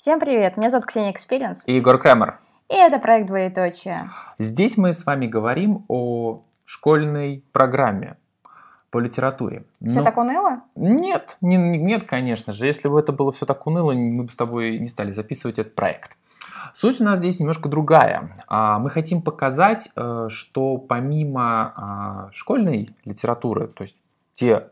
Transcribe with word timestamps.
Всем 0.00 0.18
привет, 0.18 0.56
меня 0.56 0.70
зовут 0.70 0.86
Ксения 0.86 1.10
Экспириенс. 1.10 1.68
И 1.68 1.76
Егор 1.76 1.98
Крамер. 1.98 2.38
И 2.70 2.74
это 2.74 2.98
проект 2.98 3.26
«Двоеточие». 3.26 4.08
Здесь 4.38 4.78
мы 4.78 4.94
с 4.94 5.04
вами 5.04 5.26
говорим 5.26 5.84
о 5.88 6.42
школьной 6.64 7.44
программе 7.52 8.16
по 8.90 8.98
литературе. 8.98 9.66
Все 9.86 9.98
Но- 9.98 10.04
так 10.04 10.16
уныло? 10.16 10.62
Нет, 10.74 11.36
не- 11.42 11.58
не- 11.58 11.76
нет, 11.76 12.04
конечно 12.04 12.54
же. 12.54 12.64
Если 12.64 12.88
бы 12.88 12.98
это 12.98 13.12
было 13.12 13.30
все 13.30 13.44
так 13.44 13.66
уныло, 13.66 13.92
мы 13.92 14.24
бы 14.24 14.32
с 14.32 14.36
тобой 14.36 14.78
не 14.78 14.88
стали 14.88 15.12
записывать 15.12 15.58
этот 15.58 15.74
проект. 15.74 16.16
Суть 16.72 16.98
у 17.02 17.04
нас 17.04 17.18
здесь 17.18 17.38
немножко 17.38 17.68
другая. 17.68 18.34
А, 18.48 18.78
Мы 18.78 18.88
хотим 18.88 19.20
показать, 19.20 19.90
э, 19.96 20.28
что 20.30 20.78
помимо 20.78 21.74
а, 21.76 22.30
школьной 22.32 22.88
литературы, 23.04 23.68
то 23.68 23.82
есть 23.82 24.00
те 24.32 24.70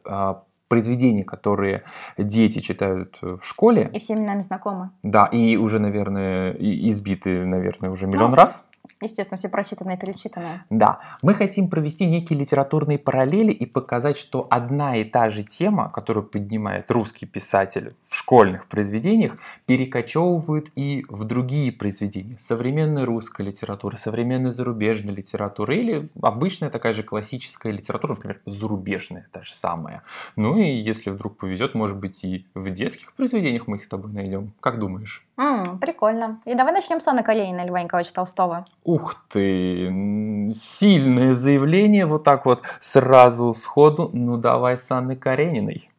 произведения, 0.69 1.25
которые 1.25 1.82
дети 2.19 2.61
читают 2.61 3.18
в 3.23 3.43
школе, 3.43 3.91
И 3.93 3.98
всеми 3.98 4.21
нами 4.21 4.43
знакомы. 4.43 4.91
да, 5.03 5.27
и 5.27 5.57
уже, 5.57 5.79
наверное, 5.79 6.53
избиты, 6.53 7.44
наверное, 7.44 7.91
уже 7.91 8.07
миллион 8.07 8.31
Ну. 8.31 8.36
раз, 8.36 8.64
Естественно, 9.01 9.39
все 9.39 9.49
прочитанные 9.49 9.97
и 9.97 10.01
перечитанные. 10.01 10.65
Да, 10.71 11.01
мы 11.23 11.35
хотим 11.35 11.69
провести 11.69 12.07
некие 12.07 12.39
литературные 12.39 12.99
параллели 12.99 13.53
и 13.53 13.67
показать, 13.67 14.17
что 14.17 14.47
одна 14.51 14.97
и 14.97 15.05
та 15.05 15.31
же 15.31 15.43
тема, 15.45 15.89
которую 15.89 16.25
поднимает 16.25 16.91
русский 16.91 17.27
писатель 17.27 17.95
в 18.05 18.14
школьных 18.14 18.67
произведениях, 18.67 19.39
перекочевывают 19.67 20.71
и 20.75 21.05
в 21.09 21.25
другие 21.25 21.73
произведения. 21.73 22.37
Современной 22.39 23.05
русской 23.05 23.43
литературы, 23.43 23.97
современной 23.97 24.51
зарубежной 24.51 25.14
литературы 25.14 25.77
или 25.77 26.09
обычная 26.21 26.71
такая 26.71 26.93
же 26.93 27.03
классическая 27.03 27.73
литература, 27.73 28.14
например, 28.14 28.41
зарубежная, 28.47 29.29
та 29.33 29.43
же 29.43 29.53
самая. 29.53 30.03
Ну 30.36 30.59
и 30.59 30.71
если 30.71 31.11
вдруг 31.11 31.36
повезет, 31.36 31.75
может 31.75 31.97
быть 31.97 32.25
и 32.25 32.47
в 32.55 32.70
детских 32.70 33.12
произведениях 33.12 33.67
мы 33.67 33.77
их 33.77 33.84
с 33.84 33.89
тобой 33.89 34.12
найдем. 34.12 34.53
Как 34.61 34.78
думаешь? 34.78 35.25
М, 35.36 35.78
прикольно. 35.78 36.41
И 36.45 36.55
давай 36.55 36.73
начнем 36.73 37.00
с 37.00 37.06
Анны 37.06 37.23
Каренина 37.23 37.64
Льва 37.64 37.83
Николаевича 37.83 38.12
Толстого. 38.14 38.67
Ух 38.84 39.14
ты, 39.28 40.50
сильное 40.54 41.34
заявление, 41.34 42.06
вот 42.06 42.24
так 42.24 42.46
вот 42.46 42.62
сразу 42.80 43.52
сходу. 43.52 44.10
Ну 44.12 44.36
давай 44.36 44.78
с 44.78 44.90
Анной 44.90 45.16
Карениной. 45.16 45.90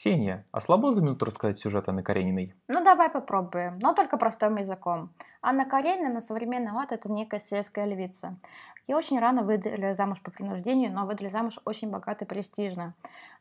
Ксения, 0.00 0.46
а 0.50 0.62
слабо 0.62 0.92
за 0.92 1.02
минуту 1.02 1.26
рассказать 1.26 1.58
сюжет 1.58 1.86
Анны 1.86 2.02
Карениной? 2.02 2.54
Ну, 2.68 2.82
давай 2.82 3.10
попробуем, 3.10 3.78
но 3.82 3.92
только 3.92 4.16
простым 4.16 4.56
языком. 4.56 5.12
Анна 5.42 5.66
Каренина 5.66 6.08
на 6.08 6.22
современный 6.22 6.72
лад– 6.72 6.90
это 6.92 7.12
некая 7.12 7.38
светская 7.38 7.84
львица. 7.84 8.38
Ее 8.86 8.96
очень 8.96 9.20
рано 9.20 9.42
выдали 9.42 9.92
замуж 9.92 10.22
по 10.22 10.30
принуждению, 10.30 10.90
но 10.90 11.04
выдали 11.04 11.28
замуж 11.28 11.58
очень 11.66 11.90
богато 11.90 12.24
и 12.24 12.28
престижно. 12.28 12.94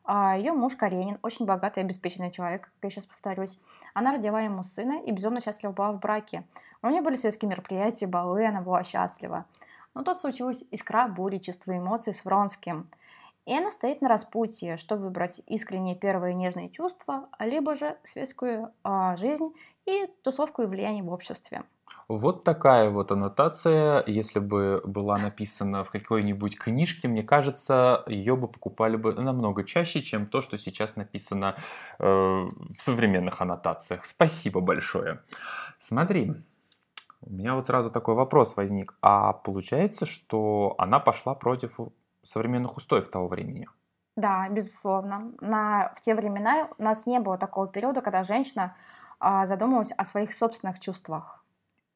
А 0.03 0.35
ее 0.35 0.51
муж 0.51 0.75
Каренин, 0.75 1.17
очень 1.21 1.45
богатый 1.45 1.79
и 1.79 1.83
обеспеченный 1.83 2.29
человек, 2.29 2.63
как 2.63 2.73
я 2.81 2.89
сейчас 2.89 3.05
повторюсь. 3.05 3.57
Она 3.93 4.11
родила 4.11 4.41
ему 4.41 4.63
сына 4.63 5.01
и 5.01 5.13
безумно 5.13 5.39
счастлива 5.39 5.71
была 5.71 5.93
в 5.93 6.01
браке. 6.01 6.43
У 6.81 6.89
нее 6.89 7.01
были 7.01 7.15
светские 7.15 7.47
мероприятия, 7.47 8.05
балы, 8.05 8.45
она 8.45 8.59
была 8.59 8.83
счастлива. 8.83 9.45
Но 9.93 10.03
тут 10.03 10.17
случилась 10.17 10.65
искра 10.71 11.07
бури 11.07 11.37
чувства 11.37 11.77
эмоций 11.77 12.13
с 12.13 12.25
Вронским. 12.25 12.85
И 13.49 13.57
она 13.57 13.71
стоит 13.71 14.01
на 14.01 14.09
распутье, 14.09 14.77
что 14.77 14.95
выбрать 14.95 15.41
искренние 15.47 15.95
первые 15.95 16.35
нежные 16.35 16.69
чувства, 16.69 17.29
либо 17.39 17.73
же 17.73 17.97
светскую 18.03 18.71
а, 18.83 19.15
жизнь 19.15 19.55
и 19.87 20.05
тусовку 20.23 20.61
и 20.61 20.67
влияние 20.67 21.01
в 21.01 21.11
обществе. 21.11 21.63
Вот 22.07 22.43
такая 22.43 22.91
вот 22.91 23.11
аннотация, 23.11 24.03
если 24.05 24.37
бы 24.37 24.83
была 24.85 25.17
написана 25.17 25.83
в 25.83 25.89
какой-нибудь 25.89 26.59
книжке, 26.59 27.07
мне 27.07 27.23
кажется, 27.23 28.03
ее 28.05 28.35
бы 28.35 28.47
покупали 28.47 28.97
бы 28.97 29.13
намного 29.15 29.63
чаще, 29.63 30.03
чем 30.03 30.27
то, 30.27 30.43
что 30.43 30.59
сейчас 30.59 30.95
написано 30.95 31.55
э, 31.97 32.05
в 32.05 32.77
современных 32.77 33.41
аннотациях. 33.41 34.05
Спасибо 34.05 34.61
большое. 34.61 35.21
Смотри, 35.79 36.35
у 37.21 37.33
меня 37.33 37.55
вот 37.55 37.65
сразу 37.65 37.89
такой 37.89 38.13
вопрос 38.13 38.55
возник. 38.55 38.95
А 39.01 39.33
получается, 39.33 40.05
что 40.05 40.75
она 40.77 40.99
пошла 40.99 41.33
против 41.33 41.79
современных 42.29 42.77
устоев 42.77 43.09
того 43.09 43.27
времени? 43.27 43.67
Да, 44.15 44.49
безусловно. 44.49 45.31
На, 45.39 45.93
в 45.95 46.01
те 46.01 46.13
времена 46.13 46.69
у 46.77 46.83
нас 46.83 47.05
не 47.05 47.19
было 47.19 47.37
такого 47.37 47.67
периода, 47.67 48.01
когда 48.01 48.23
женщина 48.23 48.75
а, 49.19 49.45
задумывалась 49.45 49.91
о 49.91 50.03
своих 50.03 50.35
собственных 50.35 50.79
чувствах. 50.79 51.43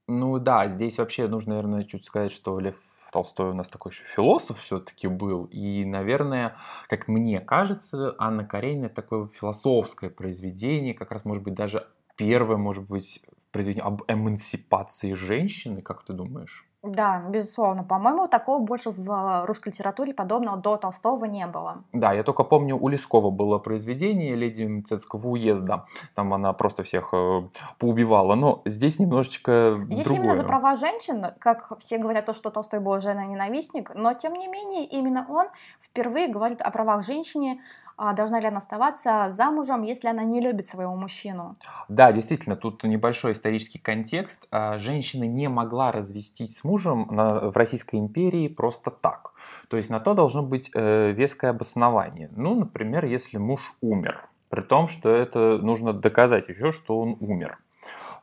Ну 0.08 0.38
да, 0.40 0.68
здесь 0.70 0.98
вообще 1.00 1.28
нужно, 1.28 1.56
наверное, 1.56 1.84
чуть 1.84 2.06
сказать, 2.06 2.32
что 2.32 2.60
Лев 2.60 2.76
Толстой 3.12 3.52
у 3.52 3.54
нас 3.54 3.68
такой 3.68 3.92
еще 3.92 4.04
философ 4.04 4.60
все-таки 4.60 5.08
был. 5.08 5.46
И, 5.46 5.86
наверное, 5.86 6.58
как 6.88 7.08
мне 7.08 7.40
кажется, 7.40 8.16
Анна 8.18 8.46
Каренина 8.46 8.90
такое 8.90 9.28
философское 9.28 10.10
произведение, 10.10 10.94
как 10.94 11.12
раз, 11.12 11.26
может 11.26 11.44
быть, 11.44 11.54
даже 11.54 11.88
первое, 12.18 12.58
может 12.58 12.88
быть, 12.88 13.24
произведение 13.52 13.86
об 13.86 14.04
эмансипации 14.08 15.14
женщины, 15.14 15.82
как 15.82 16.04
ты 16.04 16.14
думаешь? 16.14 16.68
Да, 16.84 17.24
безусловно. 17.30 17.86
По-моему, 17.86 18.28
такого 18.28 18.60
больше 18.62 18.90
в 18.92 19.46
русской 19.46 19.70
литературе 19.70 20.14
подобного 20.14 20.58
до 20.58 20.76
Толстого 20.76 21.24
не 21.24 21.48
было. 21.48 21.84
Да, 21.94 22.12
я 22.12 22.24
только 22.24 22.44
помню, 22.44 22.78
у 22.78 22.90
Лескова 22.90 23.30
было 23.30 23.58
произведение 23.58 24.36
«Леди 24.36 24.66
Мцецкого 24.66 25.28
уезда». 25.30 25.86
Там 26.14 26.34
она 26.34 26.52
просто 26.52 26.84
всех 26.84 27.14
э, 27.14 27.44
поубивала. 27.80 28.36
Но 28.36 28.62
здесь 28.66 29.00
немножечко 29.00 29.78
Здесь 29.86 30.06
другое. 30.06 30.24
именно 30.26 30.36
за 30.36 30.44
права 30.44 30.76
женщин, 30.76 31.26
как 31.40 31.72
все 31.80 31.98
говорят, 31.98 32.26
то, 32.26 32.34
что 32.34 32.50
Толстой 32.50 32.82
был 32.82 33.00
жена-ненавистник, 33.00 33.96
но 33.96 34.14
тем 34.14 34.34
не 34.34 34.50
менее 34.50 34.84
именно 34.84 35.26
он 35.30 35.48
впервые 35.80 36.28
говорит 36.28 36.62
о 36.62 36.70
правах 36.70 37.06
женщины, 37.06 37.62
должна 37.98 38.40
ли 38.40 38.48
она 38.48 38.58
оставаться 38.58 39.28
замужем, 39.30 39.84
если 39.84 40.08
она 40.08 40.24
не 40.24 40.42
любит 40.42 40.66
своего 40.66 40.96
мужчину. 40.96 41.54
Да, 41.90 42.12
действительно, 42.12 42.56
тут 42.56 42.84
небольшой 42.84 43.34
исторический 43.34 43.80
контекст. 43.80 44.48
А, 44.52 44.78
Женщина 44.78 45.26
не 45.26 45.48
могла 45.48 45.92
развестись 45.92 46.58
с 46.58 46.64
мужем 46.64 47.08
в 47.08 47.56
Российской 47.56 47.98
империи 47.98 48.48
просто 48.48 48.92
так. 48.92 49.34
То 49.70 49.78
есть 49.78 49.90
на 49.90 50.00
то 50.00 50.14
должно 50.14 50.44
быть 50.44 50.72
э, 50.74 51.12
веское 51.12 51.52
обоснование. 51.52 52.30
Ну, 52.36 52.56
например, 52.56 53.06
если 53.06 53.38
муж 53.38 53.74
умер, 53.82 54.28
при 54.50 54.62
том, 54.62 54.88
что 54.88 55.10
это 55.10 55.58
нужно 55.58 55.94
доказать 55.94 56.48
еще, 56.50 56.72
что 56.72 57.00
он 57.00 57.18
умер. 57.20 57.58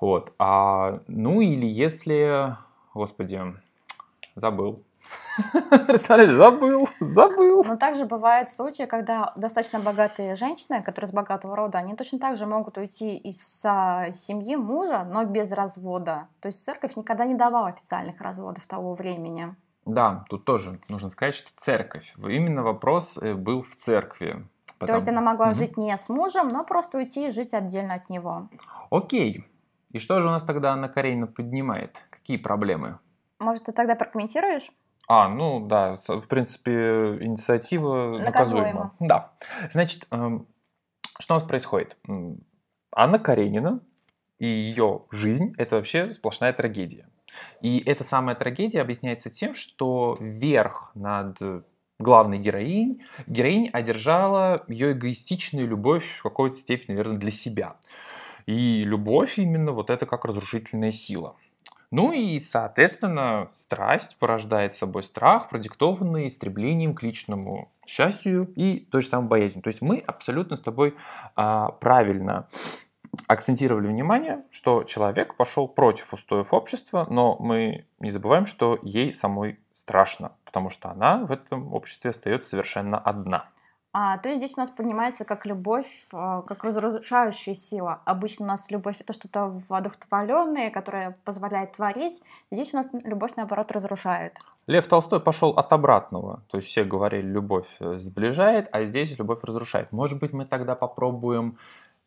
Вот. 0.00 0.32
А, 0.38 1.00
ну 1.08 1.40
или 1.40 1.66
если, 1.66 2.56
господи, 2.94 3.40
забыл. 4.36 4.82
Представляешь, 5.86 6.32
забыл, 6.32 6.86
забыл. 7.00 7.64
Но 7.66 7.76
также 7.76 8.04
бывают 8.04 8.50
случаи, 8.50 8.84
когда 8.84 9.32
достаточно 9.36 9.80
богатые 9.80 10.34
женщины, 10.34 10.82
которые 10.82 11.08
из 11.08 11.12
богатого 11.12 11.56
рода, 11.56 11.78
они 11.78 11.94
точно 11.94 12.18
так 12.18 12.36
же 12.36 12.46
могут 12.46 12.78
уйти 12.78 13.16
из 13.16 13.62
а, 13.64 14.12
семьи 14.12 14.56
мужа, 14.56 15.04
но 15.04 15.24
без 15.24 15.52
развода. 15.52 16.28
То 16.40 16.46
есть 16.48 16.62
церковь 16.64 16.96
никогда 16.96 17.24
не 17.24 17.34
давала 17.34 17.68
официальных 17.68 18.20
разводов 18.20 18.66
того 18.66 18.94
времени. 18.94 19.54
Да, 19.86 20.24
тут 20.28 20.44
тоже 20.44 20.78
нужно 20.88 21.08
сказать, 21.08 21.34
что 21.34 21.50
церковь. 21.56 22.12
Именно 22.18 22.62
вопрос 22.62 23.18
э, 23.18 23.34
был 23.34 23.62
в 23.62 23.74
церкви. 23.76 24.46
То 24.78 24.94
есть 24.94 25.08
она 25.08 25.20
могла 25.20 25.46
Мгм. 25.46 25.54
жить 25.54 25.76
не 25.76 25.96
с 25.96 26.08
мужем, 26.08 26.48
но 26.48 26.64
просто 26.64 26.98
уйти 26.98 27.28
и 27.28 27.30
жить 27.30 27.54
отдельно 27.54 27.94
от 27.94 28.08
него. 28.08 28.48
Окей. 28.90 29.46
И 29.90 29.98
что 29.98 30.20
же 30.20 30.28
у 30.28 30.30
нас 30.30 30.44
тогда 30.44 30.72
Анна 30.72 30.88
Каренина 30.88 31.26
поднимает? 31.26 32.04
Какие 32.10 32.36
проблемы? 32.36 32.98
Может, 33.38 33.64
ты 33.64 33.72
тогда 33.72 33.94
прокомментируешь? 33.94 34.70
А, 35.12 35.28
ну 35.28 35.66
да, 35.66 35.96
в 35.96 36.28
принципе, 36.28 36.70
инициатива 37.20 38.16
Наказуема. 38.16 38.66
наказуема. 38.66 38.94
Да. 39.00 39.32
Значит, 39.68 40.06
эм, 40.12 40.46
что 41.18 41.34
у 41.34 41.36
нас 41.36 41.42
происходит? 41.42 41.96
Анна 42.94 43.18
Каренина 43.18 43.80
и 44.38 44.46
ее 44.46 45.02
жизнь– 45.10 45.52
это 45.58 45.74
вообще 45.74 46.12
сплошная 46.12 46.52
трагедия. 46.52 47.08
И 47.60 47.82
эта 47.84 48.04
самая 48.04 48.36
трагедия 48.36 48.80
объясняется 48.82 49.30
тем, 49.30 49.56
что 49.56 50.16
верх 50.20 50.92
над 50.94 51.36
главной 51.98 52.38
героиней, 52.38 53.02
героинь 53.26 53.68
одержала 53.72 54.64
ее 54.68 54.92
эгоистичную 54.92 55.66
любовь 55.66 56.18
в 56.18 56.22
какой-то 56.22 56.54
степени, 56.54 56.92
наверное, 56.92 57.18
для 57.18 57.32
себя. 57.32 57.74
И 58.46 58.84
любовь 58.84 59.40
именно 59.40 59.72
вот 59.72 59.90
это 59.90 60.06
как 60.06 60.24
разрушительная 60.24 60.92
сила. 60.92 61.34
Ну 61.90 62.12
и, 62.12 62.38
соответственно, 62.38 63.48
страсть 63.50 64.16
порождает 64.18 64.74
собой 64.74 65.02
страх, 65.02 65.48
продиктованный 65.48 66.30
стремлением 66.30 66.94
к 66.94 67.02
личному 67.02 67.72
счастью 67.84 68.52
и 68.54 68.86
той 68.90 69.02
же 69.02 69.08
самой 69.08 69.28
боязнью. 69.28 69.62
То 69.62 69.68
есть 69.68 69.82
мы 69.82 69.98
абсолютно 69.98 70.56
с 70.56 70.60
тобой 70.60 70.94
а, 71.34 71.72
правильно 71.72 72.46
акцентировали 73.26 73.88
внимание, 73.88 74.44
что 74.50 74.84
человек 74.84 75.34
пошел 75.34 75.66
против 75.66 76.14
устоев 76.14 76.52
общества, 76.54 77.06
но 77.10 77.36
мы 77.40 77.86
не 77.98 78.10
забываем, 78.10 78.46
что 78.46 78.78
ей 78.82 79.12
самой 79.12 79.58
страшно, 79.72 80.32
потому 80.44 80.70
что 80.70 80.90
она 80.90 81.24
в 81.24 81.32
этом 81.32 81.74
обществе 81.74 82.10
остается 82.10 82.50
совершенно 82.50 82.98
одна. 82.98 83.48
А, 83.92 84.18
то 84.18 84.28
есть 84.28 84.38
здесь 84.40 84.56
у 84.56 84.60
нас 84.60 84.70
поднимается 84.70 85.24
как 85.24 85.46
любовь, 85.46 86.08
а, 86.12 86.42
как 86.42 86.62
разрушающая 86.62 87.54
сила. 87.54 88.00
Обычно 88.04 88.44
у 88.44 88.48
нас 88.48 88.70
любовь 88.70 89.00
это 89.00 89.12
что-то 89.12 89.52
воодухотворенное, 89.68 90.70
которое 90.70 91.16
позволяет 91.24 91.72
творить. 91.72 92.22
Здесь 92.52 92.72
у 92.72 92.76
нас 92.76 92.90
любовь, 93.04 93.32
наоборот, 93.36 93.72
разрушает. 93.72 94.38
Лев 94.68 94.86
Толстой 94.86 95.18
пошел 95.18 95.50
от 95.50 95.72
обратного. 95.72 96.42
То 96.48 96.58
есть 96.58 96.68
все 96.68 96.84
говорили, 96.84 97.26
любовь 97.26 97.66
э, 97.80 97.96
сближает, 97.96 98.68
а 98.70 98.84
здесь 98.84 99.18
любовь 99.18 99.42
разрушает. 99.42 99.90
Может 99.90 100.20
быть, 100.20 100.32
мы 100.32 100.44
тогда 100.44 100.76
попробуем 100.76 101.58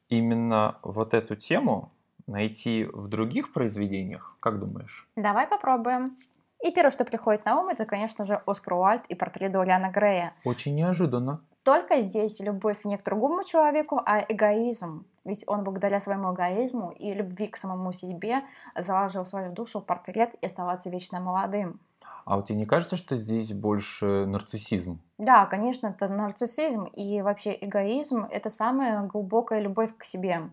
именно 0.07 0.77
вот 0.83 1.13
эту 1.13 1.35
тему 1.35 1.91
найти 2.27 2.87
в 2.93 3.09
других 3.09 3.51
произведениях? 3.51 4.37
Как 4.39 4.59
думаешь? 4.59 5.07
Давай 5.17 5.47
попробуем. 5.47 6.17
И 6.65 6.71
первое, 6.71 6.91
что 6.91 7.03
приходит 7.03 7.43
на 7.43 7.59
ум, 7.59 7.67
это, 7.67 7.83
конечно 7.83 8.23
же, 8.23 8.41
Оскар 8.45 8.75
Уальд 8.75 9.05
и 9.09 9.15
портрет 9.15 9.51
Дориана 9.51 9.91
Грея. 9.91 10.31
Очень 10.45 10.75
неожиданно. 10.75 11.41
Только 11.63 12.01
здесь 12.01 12.39
любовь 12.41 12.83
не 12.83 12.97
к 12.97 13.03
другому 13.03 13.43
человеку, 13.45 14.01
а 14.05 14.19
эгоизм. 14.27 15.05
Ведь 15.23 15.43
он 15.47 15.63
благодаря 15.63 16.01
своему 16.01 16.33
эгоизму 16.33 16.91
и 16.91 17.13
любви 17.13 17.47
к 17.47 17.55
самому 17.55 17.93
себе 17.93 18.43
заложил 18.77 19.25
свою 19.25 19.53
душу 19.53 19.79
в 19.79 19.85
портрет 19.85 20.35
и 20.41 20.45
оставаться 20.45 20.89
вечно 20.89 21.21
молодым. 21.21 21.79
А 22.25 22.35
вот 22.35 22.47
тебе 22.47 22.59
не 22.59 22.65
кажется, 22.65 22.97
что 22.97 23.15
здесь 23.15 23.53
больше 23.53 24.25
нарциссизм? 24.25 24.99
Да, 25.17 25.45
конечно, 25.45 25.87
это 25.87 26.07
нарциссизм 26.07 26.83
и 26.83 27.21
вообще 27.21 27.57
эгоизм— 27.59 28.27
это 28.31 28.49
самая 28.49 29.01
глубокая 29.03 29.61
любовь 29.61 29.95
к 29.97 30.03
себе. 30.03 30.49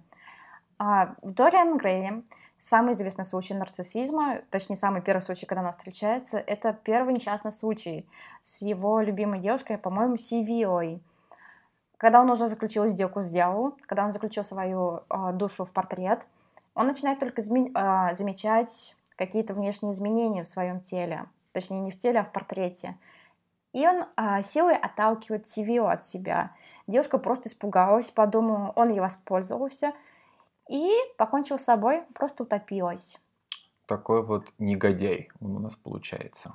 А 0.78 1.14
в 1.22 1.32
Дориан 1.32 1.76
Грее 1.76 2.22
самый 2.60 2.92
известный 2.92 3.24
случай 3.24 3.54
нарциссизма, 3.54 4.42
точнее, 4.50 4.76
самый 4.76 5.02
первый 5.02 5.20
случай, 5.20 5.46
когда 5.46 5.62
она 5.62 5.72
встречается, 5.72 6.38
это 6.38 6.72
первый 6.72 7.14
несчастный 7.14 7.50
случай 7.50 8.08
с 8.40 8.62
его 8.62 9.00
любимой 9.00 9.40
девушкой, 9.40 9.78
по-моему, 9.78 10.16
Сивиой. 10.16 11.02
Когда 11.96 12.20
он 12.20 12.30
уже 12.30 12.46
заключил 12.46 12.86
сделку 12.86 13.20
с 13.20 13.28
дьяволом, 13.28 13.76
когда 13.86 14.04
он 14.04 14.12
заключил 14.12 14.44
свою 14.44 15.00
э, 15.10 15.32
душу 15.32 15.64
в 15.64 15.72
портрет, 15.72 16.26
он 16.74 16.86
начинает 16.86 17.18
только 17.18 17.42
э, 17.42 18.14
замечать 18.14 18.94
какие-то 19.16 19.54
внешние 19.54 19.92
изменения 19.92 20.44
в 20.44 20.46
своем 20.46 20.80
теле 20.80 21.26
точнее 21.52 21.80
не 21.80 21.90
в 21.90 21.98
теле, 21.98 22.20
а 22.20 22.24
в 22.24 22.32
портрете. 22.32 22.96
И 23.72 23.86
он 23.86 24.06
а, 24.16 24.42
силой 24.42 24.76
отталкивает 24.76 25.46
Сивио 25.46 25.86
от 25.86 26.04
себя. 26.04 26.52
Девушка 26.86 27.18
просто 27.18 27.48
испугалась, 27.48 28.10
подумала, 28.10 28.72
он 28.74 28.90
ей 28.90 29.00
воспользовался 29.00 29.92
и 30.70 30.90
покончил 31.18 31.58
с 31.58 31.64
собой, 31.64 32.02
просто 32.14 32.44
утопилась. 32.44 33.18
Такой 33.86 34.22
вот 34.22 34.52
негодяй 34.58 35.28
он 35.40 35.56
у 35.56 35.58
нас 35.58 35.74
получается 35.74 36.54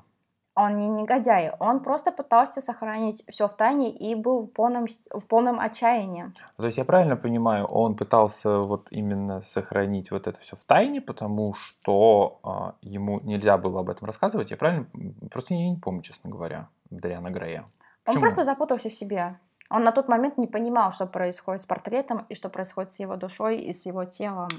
он 0.55 0.77
не 0.77 0.87
негодяй, 0.87 1.51
он 1.59 1.81
просто 1.81 2.11
пытался 2.13 2.61
сохранить 2.61 3.23
все 3.27 3.47
в 3.47 3.55
тайне 3.55 3.91
и 3.91 4.15
был 4.15 4.43
в 4.43 4.47
полном, 4.47 4.85
в 5.13 5.27
полном 5.27 5.59
отчаянии. 5.59 6.33
То 6.55 6.65
есть 6.65 6.77
я 6.77 6.85
правильно 6.85 7.17
понимаю, 7.17 7.65
он 7.65 7.95
пытался 7.95 8.59
вот 8.59 8.87
именно 8.89 9.41
сохранить 9.41 10.11
вот 10.11 10.27
это 10.27 10.39
все 10.39 10.55
в 10.55 10.63
тайне, 10.63 11.01
потому 11.01 11.53
что 11.53 12.39
а, 12.43 12.75
ему 12.81 13.19
нельзя 13.19 13.57
было 13.57 13.81
об 13.81 13.89
этом 13.89 14.07
рассказывать. 14.07 14.49
Я 14.51 14.57
правильно? 14.57 14.87
Просто 15.29 15.53
я 15.53 15.69
не 15.69 15.75
помню, 15.75 16.01
честно 16.01 16.29
говоря, 16.29 16.69
Дариана 16.89 17.31
Грея. 17.31 17.65
Он 18.07 18.19
просто 18.19 18.45
запутался 18.45 18.89
в 18.89 18.93
себе. 18.93 19.37
Он 19.69 19.83
на 19.83 19.91
тот 19.91 20.07
момент 20.07 20.37
не 20.37 20.47
понимал, 20.47 20.91
что 20.91 21.07
происходит 21.07 21.61
с 21.61 21.65
портретом 21.65 22.25
и 22.29 22.35
что 22.35 22.49
происходит 22.49 22.91
с 22.91 22.99
его 22.99 23.15
душой 23.15 23.57
и 23.57 23.73
с 23.73 23.85
его 23.85 24.05
телом. 24.05 24.49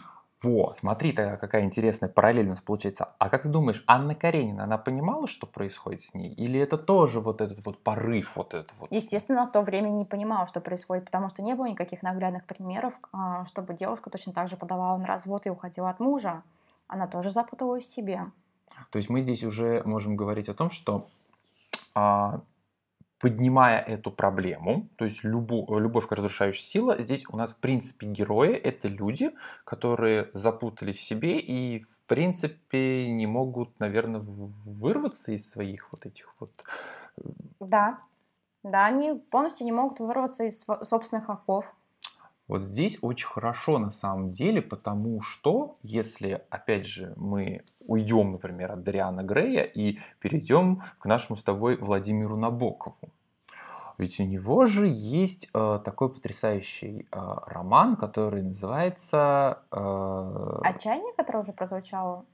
Во, 0.43 0.75
смотри, 0.75 1.13
тогда 1.13 1.37
какая 1.37 1.65
интересная 1.65 2.11
параллель 2.11 2.47
у 2.47 2.51
нас 2.51 2.61
получается. 2.61 3.09
А 3.19 3.31
как 3.31 3.43
ты 3.43 3.49
думаешь, 3.49 3.83
Анна 3.87 4.15
Каренина, 4.15 4.65
она 4.65 4.77
понимала, 4.77 5.27
что 5.27 5.47
происходит 5.47 6.03
с 6.03 6.13
ней? 6.13 6.35
Или 6.35 6.61
это 6.61 6.77
тоже 6.77 7.21
вот 7.21 7.41
этот 7.41 7.65
вот 7.65 7.83
порыв, 7.83 8.37
вот 8.37 8.53
этот 8.53 8.71
вот? 8.79 8.93
Естественно, 8.93 9.47
в 9.47 9.53
то 9.53 9.63
время 9.63 9.89
не 9.89 10.05
понимала, 10.05 10.47
что 10.47 10.61
происходит, 10.61 11.07
потому 11.07 11.31
что 11.31 11.41
не 11.43 11.55
было 11.55 11.67
никаких 11.67 12.03
наглядных 12.03 12.45
примеров, 12.45 12.95
а, 13.13 13.47
чтобы 13.47 13.73
девушка 13.73 14.11
точно 14.11 14.35
так 14.35 14.49
же 14.49 14.59
подавала 14.59 14.99
на 14.99 15.07
развод 15.07 15.47
и 15.47 15.51
уходила 15.51 15.89
от 15.89 16.01
мужа. 16.01 16.43
Она 16.87 17.07
тоже 17.07 17.31
запуталась 17.31 17.85
в 17.85 17.87
себе. 17.87 18.27
То 18.91 18.99
есть 18.99 19.09
мы 19.09 19.23
здесь 19.23 19.43
уже 19.43 19.83
можем 19.85 20.17
говорить 20.17 20.51
о 20.51 20.55
том, 20.55 20.69
что 20.69 21.07
а, 21.95 22.43
поднимая 23.19 23.81
эту 23.81 24.11
проблему, 24.11 24.89
то 24.97 25.05
есть 25.05 25.25
любу, 25.25 25.79
любовь 25.79 26.07
как 26.07 26.19
разрушающая 26.19 26.63
сила, 26.63 26.97
здесь 27.01 27.25
у 27.29 27.37
нас 27.37 27.55
в 27.55 27.61
принципе 27.61 28.07
герои— 28.07 28.53
это 28.55 28.89
люди, 28.89 29.31
которые 29.65 30.31
запутались 30.35 30.97
в 30.97 31.03
себе 31.03 31.39
и 31.39 31.81
в 31.81 32.01
принципе 32.07 33.11
не 33.11 33.27
могут, 33.27 33.81
наверное, 33.81 34.21
вырваться 34.21 35.33
из 35.33 35.51
своих 35.51 35.93
вот 35.93 36.05
этих 36.05 36.35
вот... 36.39 36.65
Э, 37.17 37.23
да, 37.61 38.01
да, 38.63 38.85
они 38.85 39.15
полностью 39.31 39.65
не 39.65 39.73
могут 39.73 40.01
вырваться 40.01 40.45
из 40.45 40.67
собственных 40.83 41.31
оков. 41.31 41.75
Вот 42.49 42.63
здесь 42.63 42.99
очень 43.03 43.27
хорошо 43.27 43.79
на 43.79 43.91
самом 43.91 44.29
деле, 44.29 44.63
потому 44.63 45.21
что 45.21 45.79
если, 45.83 46.45
опять 46.49 46.87
же, 46.87 47.13
мы 47.17 47.63
уйдем, 47.87 48.33
например, 48.33 48.73
от 48.73 48.85
Дариана 48.85 49.23
Грея 49.23 49.63
и 49.63 49.99
перейдем 50.21 50.83
к 51.01 51.07
нашему 51.07 51.37
с 51.37 51.43
тобой 51.43 51.77
Владимиру 51.77 52.37
Набокову. 52.37 52.97
Ведь 53.99 54.21
у 54.21 54.25
него 54.25 54.67
же 54.67 54.87
есть 54.87 55.49
э, 55.55 55.81
такой 55.83 56.13
потрясающий 56.13 57.09
э, 57.11 57.19
роман, 57.47 57.97
который 57.97 58.43
называется... 58.43 59.63
Э... 59.73 60.61
Отчаяние, 60.63 61.15
которое 61.17 61.39
уже 61.39 61.53
прозвучало? 61.55 62.27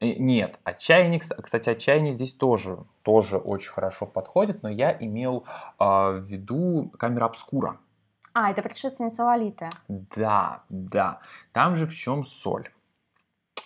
Э, 0.00 0.14
нет, 0.18 0.60
отчаяние, 0.64 1.18
кстати, 1.18 1.70
отчаяние 1.70 2.12
здесь 2.12 2.34
тоже, 2.34 2.84
тоже 3.02 3.38
очень 3.38 3.72
хорошо 3.72 4.04
подходит, 4.04 4.62
но 4.62 4.68
я 4.68 4.92
имел 4.92 5.44
э, 5.78 5.84
в 5.84 6.24
виду 6.24 6.92
камера 6.98 7.24
обскура. 7.24 7.78
А, 8.40 8.50
это 8.50 8.62
предшественница 8.62 9.24
Лолиты. 9.24 9.68
Да, 9.88 10.62
да. 10.68 11.18
Там 11.52 11.74
же 11.74 11.86
в 11.86 11.94
чем 11.94 12.22
соль. 12.22 12.68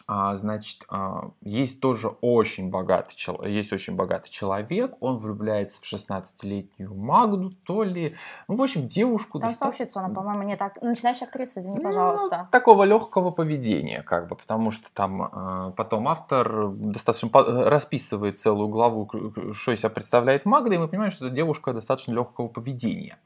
А, 0.09 0.35
значит, 0.37 0.85
а, 0.89 1.31
есть 1.43 1.81
тоже 1.81 2.09
очень 2.23 2.71
богатый, 2.71 3.15
есть 3.49 3.73
очень 3.73 3.97
богатый 3.97 4.31
человек, 4.31 4.97
он 5.01 5.19
влюбляется 5.19 5.81
в 5.81 5.85
16-летнюю 5.85 6.95
Магду, 6.95 7.51
то 7.67 7.83
ли, 7.83 8.17
ну, 8.49 8.57
в 8.57 8.63
общем, 8.63 8.87
девушку... 8.87 9.39
Танцовщицу 9.39 10.01
она, 10.01 10.09
по-моему, 10.09 10.43
не 10.43 10.57
так... 10.57 10.81
Начинающая 10.83 11.27
актриса, 11.27 11.61
извини, 11.61 11.77
ну, 11.77 11.83
пожалуйста. 11.83 12.49
Такого 12.51 12.85
легкого 12.85 13.31
поведения, 13.31 14.03
как 14.03 14.29
бы, 14.29 14.37
потому 14.37 14.71
что 14.71 14.93
там 14.93 15.23
а, 15.23 15.71
потом 15.77 16.09
автор 16.09 16.71
достаточно 16.71 17.31
расписывает 17.33 18.39
целую 18.39 18.69
главу, 18.69 19.09
что 19.53 19.73
из 19.73 19.81
себя 19.81 19.91
представляет 19.91 20.47
Магда, 20.47 20.75
и 20.75 20.79
мы 20.79 20.89
понимаем, 20.89 21.13
что 21.13 21.27
это 21.27 21.35
девушка 21.35 21.73
достаточно 21.73 22.13
легкого 22.13 22.49
поведения. 22.49 23.19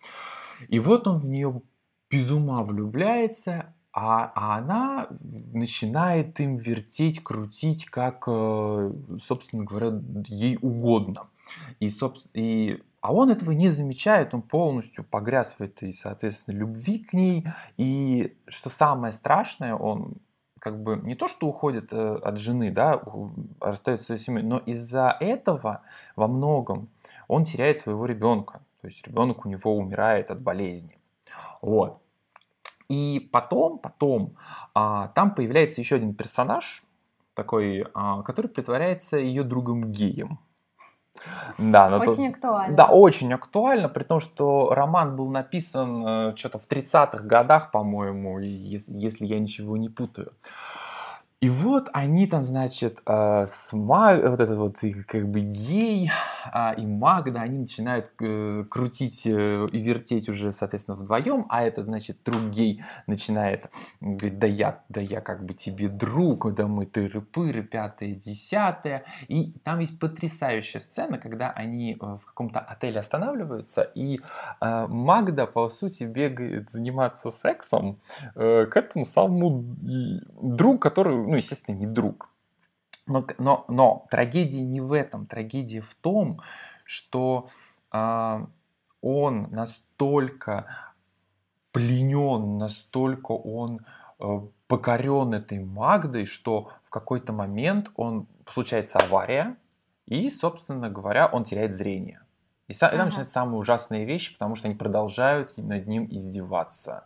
И 0.69 0.79
вот 0.79 1.07
он 1.07 1.19
в 1.19 1.27
нее 1.27 1.63
без 2.11 2.31
ума 2.31 2.63
влюбляется, 2.63 3.75
а, 3.93 4.31
а 4.35 4.59
она 4.59 5.09
начинает 5.53 6.39
им 6.41 6.57
вертеть, 6.57 7.23
крутить, 7.25 7.87
как, 7.87 8.25
э, 8.27 8.93
собственно 9.23 9.65
говоря, 9.65 9.93
ей 10.27 10.59
угодно. 10.61 11.29
И, 11.81 11.91
и, 12.35 12.83
а 13.01 13.15
он 13.15 13.31
этого 13.31 13.53
не 13.53 13.71
замечает, 13.71 14.35
он 14.35 14.43
полностью 14.43 15.03
погряз 15.03 15.57
в 15.59 15.63
этой, 15.63 15.95
соответственно, 15.95 16.59
любви 16.59 16.99
к 16.99 17.15
ней. 17.15 17.47
И 17.79 18.37
что 18.49 18.69
самое 18.69 19.15
страшное, 19.15 19.75
он 19.75 20.17
как 20.59 20.83
бы 20.83 20.97
не 20.97 21.15
то, 21.15 21.29
что 21.29 21.47
уходит 21.47 21.93
э, 21.93 22.17
от 22.17 22.39
жены, 22.39 22.71
да, 22.71 23.01
расстается 23.61 24.19
с 24.19 24.21
семьей, 24.21 24.45
но 24.45 24.59
из-за 24.59 25.17
этого 25.21 25.83
во 26.17 26.29
многом 26.29 26.89
он 27.29 27.45
теряет 27.45 27.79
своего 27.79 28.05
ребенка. 28.05 28.61
То 28.87 28.91
есть 28.91 29.05
ребенок 29.05 29.45
у 29.45 29.49
него 29.49 29.77
умирает 29.77 30.31
от 30.31 30.41
болезни. 30.41 30.97
Вот. 31.61 32.01
И 32.89 33.29
потом, 33.33 33.81
потом, 33.81 34.37
а, 34.75 35.09
там 35.09 35.35
появляется 35.35 35.81
еще 35.81 35.97
один 35.97 36.15
персонаж, 36.15 36.85
такой, 37.35 37.85
а, 37.95 38.23
который 38.23 38.47
притворяется 38.47 39.17
ее 39.17 39.43
другом 39.43 39.91
геем. 39.91 40.39
Да, 41.59 41.89
но 41.91 41.99
очень 41.99 42.29
то, 42.29 42.37
актуально. 42.37 42.77
Да, 42.77 42.87
очень 42.87 43.33
актуально, 43.33 43.89
при 43.89 44.05
том, 44.05 44.21
что 44.21 44.73
роман 44.73 45.17
был 45.17 45.31
написан 45.31 46.07
э, 46.07 46.37
что-то 46.37 46.61
в 46.61 46.69
30-х 46.69 47.25
годах, 47.25 47.73
по-моему, 47.73 48.39
если, 48.39 48.97
если 48.97 49.27
я 49.27 49.41
ничего 49.41 49.77
не 49.77 49.89
путаю. 49.89 50.33
И 51.43 51.51
вот 51.51 51.91
они 51.93 52.27
там, 52.27 52.45
значит, 52.45 53.03
э, 53.07 53.45
с 53.47 53.75
Маг, 53.75 54.23
вот 54.27 54.41
этот 54.41 54.59
вот 54.59 54.79
как 55.07 55.29
бы 55.29 55.41
гей 55.41 56.11
а, 56.51 56.73
и 56.73 56.87
Магда, 56.87 57.43
они 57.43 57.59
начинают 57.59 58.11
э, 58.23 58.65
крутить 58.71 59.27
э, 59.27 59.67
и 59.71 59.79
вертеть 59.83 60.31
уже, 60.31 60.53
соответственно, 60.53 60.97
вдвоем, 60.97 61.45
а 61.51 61.63
этот, 61.63 61.85
значит, 61.85 62.21
друг 62.25 62.41
гей 62.49 62.83
начинает 63.07 63.71
говорить, 64.01 64.39
да 64.39 64.47
я, 64.47 64.83
да 64.89 65.03
я 65.03 65.21
как 65.21 65.45
бы 65.45 65.53
тебе 65.53 65.89
друг, 65.89 66.55
да 66.55 66.67
мы 66.67 66.87
тыры-пыры, 66.87 67.65
пятое, 67.65 68.15
десятое. 68.15 69.05
И 69.29 69.53
там 69.63 69.81
есть 69.81 69.99
потрясающая 69.99 70.81
сцена, 70.81 71.19
когда 71.19 71.51
они 71.51 71.99
в 72.01 72.25
каком-то 72.25 72.61
отеле 72.61 73.01
останавливаются, 73.01 73.83
и 73.83 74.21
Магда, 74.61 75.47
по 75.47 75.69
сути, 75.69 76.05
бегает 76.05 76.71
заниматься 76.71 77.31
сексом 77.31 77.99
к 78.35 78.71
этому 78.75 79.05
самому 79.05 79.77
другу, 80.41 80.79
который 80.79 81.26
ну, 81.27 81.37
естественно, 81.37 81.77
не 81.77 81.87
друг. 81.87 82.31
Но, 83.07 83.27
но, 83.39 83.65
но 83.69 84.07
трагедия 84.11 84.63
не 84.63 84.81
в 84.81 84.93
этом. 84.93 85.27
Трагедия 85.27 85.81
в 85.81 85.95
том, 85.95 86.41
что 86.85 87.49
э, 87.93 88.47
он 89.01 89.41
настолько 89.51 90.67
пленен, 91.73 92.59
настолько 92.59 93.33
он 93.33 93.81
э, 94.19 94.41
покорен 94.67 95.35
этой 95.35 95.63
Магдой, 95.63 96.27
что 96.27 96.71
в 96.83 96.91
какой-то 96.91 97.33
момент 97.33 97.91
он 97.97 98.27
случается 98.49 98.99
авария, 98.99 99.57
и, 100.07 100.31
собственно 100.31 100.89
говоря, 100.89 101.27
он 101.27 101.45
теряет 101.45 101.75
зрение. 101.75 102.21
И, 102.69 102.73
ага. 102.81 102.95
и 102.95 102.97
там 102.97 103.07
начинаются 103.07 103.33
самые 103.33 103.59
ужасные 103.59 104.05
вещи, 104.05 104.33
потому 104.33 104.57
что 104.57 104.69
они 104.69 104.77
продолжают 104.77 105.57
над 105.57 105.87
ним 105.87 106.07
издеваться. 106.11 107.05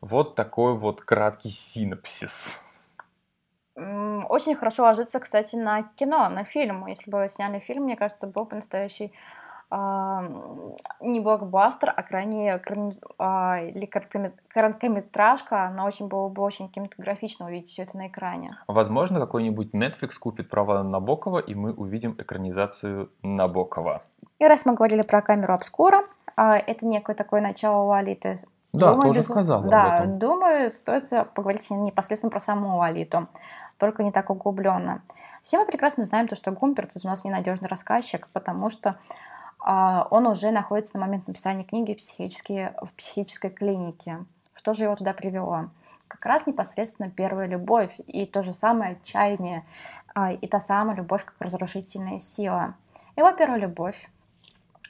Вот 0.00 0.34
такой 0.34 0.76
вот 0.76 1.00
краткий 1.02 1.50
синопсис. 1.50 2.60
Очень 4.28 4.56
хорошо 4.56 4.82
ложится, 4.84 5.20
кстати, 5.20 5.56
на 5.56 5.82
кино, 5.82 6.28
на 6.28 6.44
фильм. 6.44 6.86
Если 6.86 7.10
бы 7.10 7.26
сняли 7.28 7.58
фильм, 7.58 7.84
мне 7.84 7.96
кажется, 7.96 8.26
был 8.26 8.44
бы 8.44 8.56
настоящий 8.56 9.12
а, 9.72 10.24
не 11.00 11.20
блокбастер, 11.20 11.92
а 11.96 12.02
крайне 12.02 12.58
крайне, 12.58 12.92
а, 13.18 13.60
или 13.60 13.86
короткоме- 13.86 14.32
короткометражка, 14.48 15.72
но 15.76 15.86
очень 15.86 16.08
было 16.08 16.28
бы 16.28 16.42
очень 16.42 16.68
кинематографично 16.68 17.46
увидеть 17.46 17.68
все 17.68 17.82
это 17.84 17.96
на 17.96 18.08
экране. 18.08 18.58
Возможно, 18.66 19.20
какой-нибудь 19.20 19.72
Netflix 19.72 20.18
купит 20.18 20.50
права 20.50 20.82
на 20.82 20.90
Набокова, 20.90 21.38
и 21.38 21.54
мы 21.54 21.72
увидим 21.72 22.16
экранизацию 22.18 23.10
Набокова. 23.22 24.02
И 24.40 24.46
раз 24.46 24.66
мы 24.66 24.74
говорили 24.74 25.02
про 25.02 25.22
камеру 25.22 25.54
обскура, 25.54 26.02
а, 26.34 26.56
это 26.56 26.84
некое 26.84 27.14
такое 27.14 27.40
начало 27.40 27.84
Лолиты. 27.84 28.38
Да, 28.72 28.90
Думаю, 28.92 29.08
тоже 29.08 29.20
без- 29.20 29.28
сказала 29.28 29.64
Да, 29.64 29.84
об 29.94 30.00
этом. 30.02 30.18
думаю, 30.18 30.70
стоит 30.70 31.08
поговорить 31.34 31.68
непосредственно 31.70 32.30
про 32.30 32.40
саму 32.40 32.76
Лолиту, 32.76 33.26
только 33.78 34.02
не 34.04 34.12
так 34.12 34.30
углубленно. 34.30 35.02
Все 35.42 35.58
мы 35.58 35.66
прекрасно 35.66 36.04
знаем 36.04 36.28
то, 36.28 36.36
что 36.36 36.52
Гумперт 36.52 36.92
у 37.02 37.06
нас 37.06 37.24
ненадежный 37.24 37.68
рассказчик, 37.68 38.28
потому 38.32 38.70
что 38.70 38.96
а, 39.58 40.06
он 40.10 40.26
уже 40.26 40.50
находится 40.52 40.98
на 40.98 41.06
момент 41.06 41.26
написания 41.26 41.64
книги 41.64 41.94
психически, 41.94 42.72
в 42.82 42.92
психической 42.94 43.50
клинике. 43.50 44.24
Что 44.54 44.72
же 44.72 44.84
его 44.84 44.94
туда 44.96 45.12
привело? 45.14 45.66
Как 46.08 46.24
раз 46.26 46.46
непосредственно 46.46 47.10
первая 47.10 47.46
любовь 47.48 47.98
и 48.06 48.26
то 48.26 48.42
же 48.42 48.52
самое 48.52 48.92
отчаяние, 48.92 49.64
а, 50.14 50.32
и 50.32 50.46
та 50.46 50.60
самая 50.60 50.96
любовь 50.96 51.24
как 51.24 51.34
разрушительная 51.40 52.18
сила. 52.18 52.74
Его 53.16 53.32
первая 53.32 53.58
любовь 53.60 54.10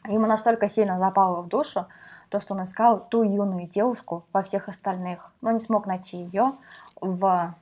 ему 0.07 0.27
настолько 0.27 0.69
сильно 0.69 0.99
запала 0.99 1.43
в 1.43 1.49
душу, 1.49 1.87
то, 2.31 2.41
что 2.41 2.55
он 2.55 2.63
искал 2.63 3.07
ту 3.09 3.23
юную 3.23 3.67
девушку 3.69 4.25
во 4.33 4.43
всех 4.43 4.69
остальных, 4.69 5.31
но 5.41 5.51
не 5.51 5.59
смог 5.59 5.87
найти 5.87 6.19
ее 6.19 6.55
в 7.01 7.55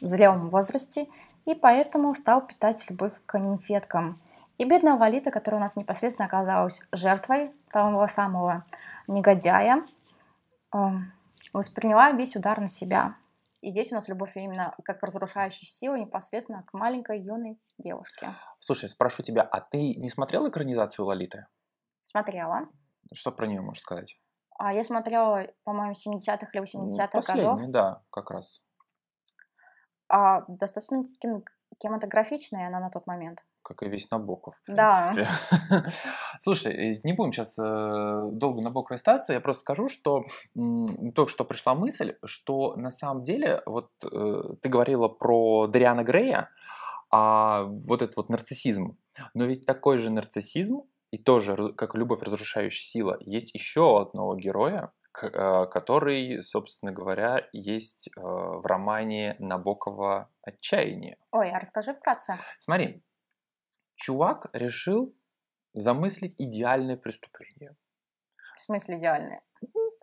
зрелом 0.00 0.50
возрасте, 0.50 1.06
и 1.44 1.54
поэтому 1.54 2.14
стал 2.14 2.46
питать 2.46 2.88
любовь 2.88 3.12
к 3.26 3.38
нимфеткам. 3.38 4.18
И 4.56 4.64
бедная 4.64 4.96
Валита, 4.96 5.30
которая 5.30 5.60
у 5.60 5.62
нас 5.62 5.76
непосредственно 5.76 6.26
оказалась 6.26 6.82
жертвой 6.90 7.52
того 7.70 8.06
самого 8.08 8.64
негодяя, 9.06 9.84
эм, 10.72 11.12
восприняла 11.52 12.12
весь 12.12 12.34
удар 12.34 12.60
на 12.60 12.66
себя. 12.66 13.16
И 13.60 13.70
здесь 13.70 13.92
у 13.92 13.94
нас 13.94 14.08
любовь 14.08 14.36
именно 14.36 14.74
как 14.84 15.02
разрушающая 15.02 15.66
сила 15.66 15.96
непосредственно 15.96 16.62
к 16.62 16.72
маленькой 16.72 17.20
юной 17.20 17.58
девушке. 17.78 18.28
Слушай, 18.58 18.88
спрошу 18.88 19.22
тебя, 19.22 19.42
а 19.42 19.60
ты 19.60 19.94
не 19.94 20.08
смотрел 20.08 20.48
экранизацию 20.48 21.04
Лолиты? 21.04 21.46
Смотрела. 22.04 22.68
Что 23.14 23.32
про 23.32 23.46
нее 23.46 23.60
можешь 23.60 23.82
сказать? 23.82 24.18
А 24.58 24.72
я 24.72 24.84
смотрела, 24.84 25.46
по-моему, 25.64 25.92
70-х 25.92 26.48
или 26.52 26.62
80-х 26.62 27.06
годов. 27.06 27.26
Последний, 27.26 27.72
да, 27.72 28.02
как 28.10 28.30
раз. 28.30 28.62
А, 30.08 30.44
достаточно 30.48 31.02
кино- 31.20 31.42
кинематографичная 31.78 32.68
она 32.68 32.78
на 32.80 32.90
тот 32.90 33.06
момент. 33.06 33.44
Как 33.62 33.82
и 33.82 33.88
весь 33.88 34.10
Набоков. 34.10 34.60
в 34.66 34.74
Да. 34.74 35.14
Слушай, 36.38 36.92
э, 36.92 37.00
не 37.02 37.14
будем 37.14 37.32
сейчас 37.32 37.56
долго 37.56 38.60
Набоковой 38.60 38.96
остаться. 38.96 39.32
Я 39.32 39.40
просто 39.40 39.62
скажу, 39.62 39.88
что 39.88 40.24
м, 40.54 41.12
только 41.12 41.32
что 41.32 41.44
пришла 41.44 41.74
мысль, 41.74 42.16
что 42.24 42.76
на 42.76 42.90
самом 42.90 43.22
деле, 43.22 43.62
вот 43.64 43.90
э, 44.04 44.42
ты 44.60 44.68
говорила 44.68 45.08
про 45.08 45.66
Дариана 45.66 46.04
Грея, 46.04 46.50
а 47.10 47.62
вот 47.64 48.02
этот 48.02 48.16
вот 48.16 48.28
нарциссизм. 48.28 48.98
Но 49.32 49.44
ведь 49.46 49.64
такой 49.66 49.98
же 49.98 50.10
нарциссизм, 50.10 50.82
и 51.14 51.18
тоже, 51.18 51.72
как 51.74 51.94
и 51.94 51.98
любовь 51.98 52.22
разрушающая 52.22 52.84
сила, 52.84 53.16
есть 53.20 53.54
еще 53.54 54.00
одного 54.00 54.34
героя, 54.34 54.92
э, 55.22 55.66
который, 55.66 56.42
собственно 56.42 56.92
говоря, 56.92 57.48
есть 57.52 58.08
э, 58.08 58.20
в 58.20 58.66
романе 58.66 59.36
Набокова 59.38 60.28
«Отчаяние». 60.42 61.16
Ой, 61.30 61.52
а 61.52 61.60
расскажи 61.60 61.94
вкратце. 61.94 62.36
Смотри, 62.58 63.04
чувак 63.94 64.50
решил 64.52 65.14
замыслить 65.72 66.34
идеальное 66.36 66.96
преступление. 66.96 67.76
В 68.56 68.60
смысле 68.60 68.98
идеальная? 68.98 69.42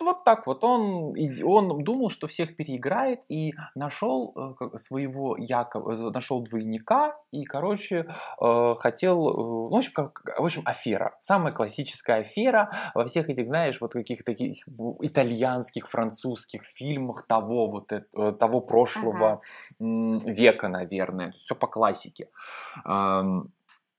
Вот 0.02 0.24
так 0.24 0.48
вот 0.48 0.64
он, 0.64 1.16
он 1.44 1.84
думал, 1.84 2.10
что 2.10 2.28
всех 2.28 2.56
переиграет 2.56 3.22
и 3.30 3.54
нашел 3.76 4.34
э, 4.62 4.78
своего 4.78 5.38
якобы, 5.38 5.96
нашел 6.12 6.42
двойника 6.42 7.16
и, 7.32 7.44
короче, 7.44 8.08
э, 8.42 8.76
хотел, 8.78 9.30
э, 9.30 9.34
ну, 9.34 9.70
в 9.70 9.76
общем, 9.76 9.92
как, 9.94 10.24
в 10.40 10.44
общем, 10.46 10.62
афера. 10.66 11.16
Самая 11.20 11.54
классическая 11.54 12.18
афера 12.22 12.72
во 12.96 13.06
всех 13.06 13.30
этих, 13.30 13.48
знаешь, 13.48 13.80
вот 13.82 13.94
каких-то 13.94 14.26
таких 14.26 14.66
итальянских, 15.02 15.90
французских 15.90 16.64
фильмах 16.66 17.26
того 17.28 17.68
вот 17.70 17.92
это- 17.92 18.32
того 18.34 18.62
прошлого 18.62 19.40
м, 19.80 20.20
века, 20.20 20.68
наверное. 20.68 21.32
Все 21.32 21.56
по 21.56 21.68
классике. 21.68 22.28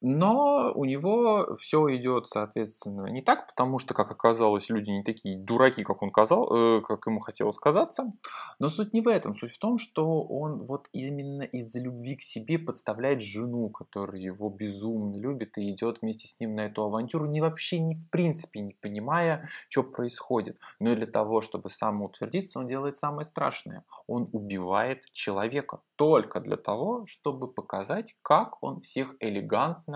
Но 0.04 0.72
у 0.74 0.84
него 0.84 1.56
все 1.60 1.86
идет, 1.94 2.26
соответственно, 2.26 3.06
не 3.06 3.20
так, 3.20 3.46
потому 3.46 3.78
что, 3.78 3.94
как 3.94 4.10
оказалось, 4.10 4.68
люди 4.68 4.90
не 4.90 5.04
такие 5.04 5.38
дураки, 5.38 5.84
как 5.84 6.02
он 6.02 6.10
казал, 6.10 6.52
э, 6.52 6.80
как 6.80 7.06
ему 7.06 7.20
хотелось 7.20 7.56
казаться. 7.56 8.12
Но 8.58 8.68
суть 8.68 8.92
не 8.92 9.00
в 9.00 9.06
этом. 9.06 9.36
Суть 9.36 9.52
в 9.52 9.58
том, 9.60 9.78
что 9.78 10.22
он 10.22 10.64
вот 10.64 10.88
именно 10.92 11.42
из-за 11.42 11.78
любви 11.78 12.16
к 12.16 12.22
себе 12.22 12.58
подставляет 12.58 13.22
жену, 13.22 13.70
которая 13.70 14.20
его 14.20 14.50
безумно 14.50 15.16
любит 15.16 15.56
и 15.56 15.70
идет 15.70 15.98
вместе 16.02 16.26
с 16.26 16.40
ним 16.40 16.56
на 16.56 16.66
эту 16.66 16.82
авантюру, 16.82 17.26
не 17.26 17.40
вообще, 17.40 17.78
не 17.78 17.94
в 17.94 18.10
принципе 18.10 18.58
не 18.58 18.74
понимая, 18.74 19.48
что 19.68 19.84
происходит. 19.84 20.58
Но 20.80 20.96
для 20.96 21.06
того, 21.06 21.40
чтобы 21.42 21.70
самоутвердиться, 21.70 22.58
он 22.58 22.66
делает 22.66 22.96
самое 22.96 23.24
страшное. 23.24 23.84
Он 24.08 24.28
убивает 24.32 25.04
человека 25.12 25.78
только 25.94 26.40
для 26.40 26.56
того, 26.56 27.06
чтобы 27.06 27.46
показать, 27.46 28.16
как 28.22 28.60
он 28.60 28.80
всех 28.80 29.14
элегантно 29.20 29.91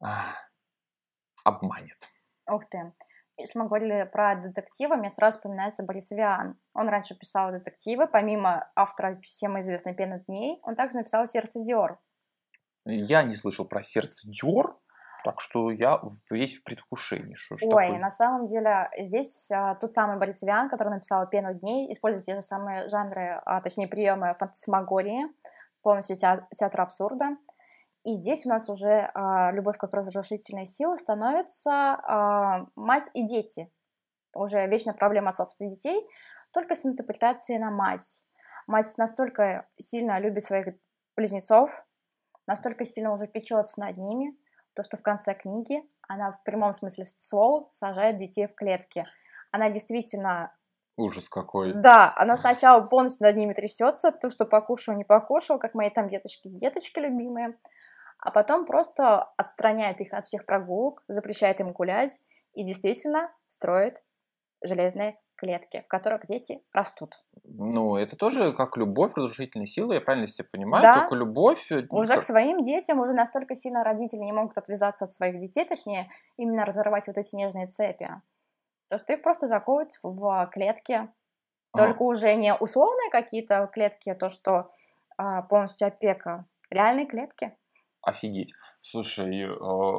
а, 0.00 0.34
обманет. 1.44 2.08
Ух 2.50 2.64
ты. 2.68 2.92
Если 3.36 3.58
мы 3.58 3.66
говорили 3.66 4.08
про 4.12 4.36
детективы, 4.36 4.96
мне 4.96 5.10
сразу 5.10 5.38
вспоминается 5.38 5.82
Борис 5.84 6.12
Виан. 6.12 6.56
Он 6.72 6.88
раньше 6.88 7.16
писал 7.16 7.50
детективы, 7.50 8.06
помимо 8.06 8.70
автора 8.76 9.18
всем 9.22 9.58
известной 9.58 9.94
«Пена 9.94 10.20
дней», 10.20 10.60
он 10.62 10.76
также 10.76 10.98
написал 10.98 11.26
«Сердце 11.26 11.60
Диор». 11.64 11.98
Я 12.84 13.22
не 13.22 13.34
слышал 13.34 13.64
про 13.64 13.82
сердце 13.82 14.28
Диор, 14.30 14.78
так 15.24 15.40
что 15.40 15.70
я 15.70 16.00
весь 16.30 16.58
в 16.58 16.62
предвкушении. 16.62 17.34
Что, 17.34 17.54
Ой, 17.54 17.86
такое? 17.86 17.98
на 17.98 18.10
самом 18.10 18.46
деле 18.46 18.90
здесь 18.98 19.50
а, 19.50 19.74
тот 19.76 19.94
самый 19.94 20.18
Борис 20.18 20.42
Виан, 20.42 20.68
который 20.68 20.90
написал 20.90 21.26
«Пену 21.28 21.54
дней», 21.54 21.90
использует 21.92 22.26
те 22.26 22.34
же 22.36 22.42
самые 22.42 22.88
жанры, 22.88 23.40
а, 23.44 23.60
точнее 23.62 23.88
приемы 23.88 24.36
фантасмагории, 24.38 25.24
полностью 25.82 26.16
теа- 26.16 26.46
театр 26.54 26.82
абсурда. 26.82 27.36
И 28.04 28.12
здесь 28.12 28.44
у 28.44 28.50
нас 28.50 28.68
уже 28.68 29.10
а, 29.14 29.50
любовь 29.52 29.78
как 29.78 29.94
разрушительная 29.94 30.66
сила 30.66 30.96
становится 30.96 31.72
а, 31.72 32.66
мать 32.76 33.08
и 33.14 33.24
дети. 33.24 33.72
Уже 34.34 34.66
вечная 34.66 34.92
проблема 34.92 35.28
отцов 35.28 35.48
и 35.58 35.70
детей, 35.70 36.06
только 36.52 36.76
с 36.76 36.84
интерпретацией 36.84 37.58
на 37.58 37.70
мать. 37.70 38.26
Мать 38.66 38.92
настолько 38.98 39.66
сильно 39.78 40.18
любит 40.20 40.44
своих 40.44 40.66
близнецов, 41.16 41.86
настолько 42.46 42.84
сильно 42.84 43.12
уже 43.12 43.26
печется 43.26 43.80
над 43.80 43.96
ними, 43.96 44.36
то, 44.74 44.82
что 44.82 44.96
в 44.96 45.02
конце 45.02 45.34
книги 45.34 45.82
она 46.06 46.32
в 46.32 46.42
прямом 46.42 46.72
смысле 46.72 47.04
слова 47.06 47.68
сажает 47.70 48.18
детей 48.18 48.46
в 48.46 48.54
клетки. 48.54 49.04
Она 49.50 49.70
действительно, 49.70 50.52
Ужас 50.96 51.28
какой. 51.28 51.72
да, 51.72 52.12
она 52.16 52.36
сначала 52.36 52.82
полностью 52.82 53.26
над 53.26 53.36
ними 53.36 53.54
трясется, 53.54 54.12
то, 54.12 54.28
что 54.28 54.44
покушал, 54.44 54.94
не 54.94 55.04
покушал, 55.04 55.58
как 55.58 55.74
мои 55.74 55.90
там 55.90 56.08
деточки, 56.08 56.48
деточки 56.48 56.98
любимые, 56.98 57.56
а 58.24 58.30
потом 58.30 58.64
просто 58.64 59.22
отстраняет 59.36 60.00
их 60.00 60.12
от 60.14 60.24
всех 60.24 60.46
прогулок, 60.46 61.04
запрещает 61.08 61.60
им 61.60 61.72
гулять 61.72 62.20
и 62.54 62.64
действительно 62.64 63.30
строит 63.48 64.02
железные 64.62 65.18
клетки, 65.36 65.82
в 65.84 65.88
которых 65.88 66.24
дети 66.26 66.62
растут. 66.72 67.22
Ну, 67.42 67.96
это 67.96 68.16
тоже 68.16 68.52
как 68.54 68.78
любовь, 68.78 69.12
разрушительная 69.14 69.66
сила, 69.66 69.92
я 69.92 70.00
правильно 70.00 70.26
себя 70.26 70.48
понимаю? 70.50 70.82
Да. 70.82 71.00
Только 71.00 71.16
любовь... 71.16 71.70
э, 71.70 71.86
Уже 71.90 72.14
как- 72.14 72.20
к 72.20 72.22
своим 72.22 72.62
детям, 72.62 72.98
уже 72.98 73.12
настолько 73.12 73.54
сильно 73.56 73.84
родители 73.84 74.20
не 74.20 74.32
могут 74.32 74.56
отвязаться 74.56 75.04
от 75.04 75.12
своих 75.12 75.38
детей, 75.38 75.66
точнее, 75.66 76.08
именно 76.38 76.64
разорвать 76.64 77.06
вот 77.06 77.18
эти 77.18 77.36
нежные 77.36 77.66
цепи. 77.66 78.08
То, 78.88 78.96
что 78.96 79.12
их 79.12 79.22
просто 79.22 79.46
заковывают 79.46 79.98
в 80.02 80.48
клетки. 80.50 81.08
А, 81.72 81.78
Только 81.78 82.02
уже 82.02 82.34
не 82.36 82.54
условные 82.54 83.10
какие-то 83.10 83.66
клетки, 83.66 84.08
а 84.08 84.14
то, 84.14 84.30
что 84.30 84.70
а, 85.18 85.42
полностью 85.42 85.88
опека. 85.88 86.46
Реальные 86.70 87.06
клетки. 87.06 87.54
Офигеть. 88.04 88.52
Слушай, 88.80 89.42
э, 89.42 89.98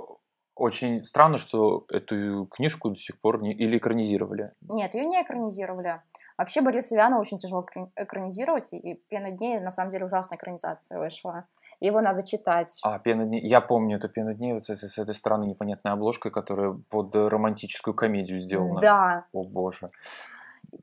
очень 0.55 1.03
странно, 1.03 1.37
что 1.37 1.85
эту 1.89 2.45
книжку 2.47 2.89
до 2.89 2.95
сих 2.95 3.19
пор 3.19 3.41
не... 3.41 3.53
или 3.53 3.77
экранизировали. 3.77 4.51
Нет, 4.61 4.93
ее 4.93 5.05
не 5.05 5.21
экранизировали. 5.21 6.01
Вообще 6.37 6.61
Бориса 6.61 6.95
Виана 6.95 7.19
очень 7.19 7.37
тяжело 7.37 7.65
экра- 7.65 7.89
экранизировать, 7.95 8.73
и 8.73 8.95
«Пена 9.09 9.31
дней» 9.31 9.59
на 9.59 9.71
самом 9.71 9.89
деле 9.89 10.05
ужасная 10.05 10.37
экранизация 10.37 10.99
вышла. 10.99 11.45
Его 11.79 12.01
надо 12.01 12.23
читать. 12.23 12.77
А, 12.83 12.99
«Пена 12.99 13.25
дней». 13.25 13.41
Я 13.41 13.61
помню 13.61 13.97
эту 13.97 14.09
«Пена 14.09 14.33
дней» 14.33 14.53
вот 14.53 14.63
с, 14.63 14.69
с 14.69 14.97
этой 14.97 15.15
странной 15.15 15.47
непонятной 15.47 15.93
обложкой, 15.93 16.31
которая 16.31 16.77
под 16.89 17.15
романтическую 17.15 17.93
комедию 17.93 18.39
сделана. 18.39 18.81
Да, 18.81 19.25
О 19.31 19.43
боже. 19.43 19.91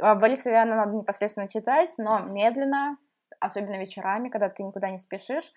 А 0.01 0.15
Бориса 0.15 0.51
Виана 0.51 0.77
надо 0.77 0.97
непосредственно 0.97 1.49
читать, 1.49 1.91
но 1.99 2.21
медленно, 2.21 2.97
особенно 3.41 3.79
вечерами, 3.79 4.31
когда 4.31 4.49
ты 4.49 4.63
никуда 4.63 4.89
не 4.89 4.97
спешишь, 4.97 5.53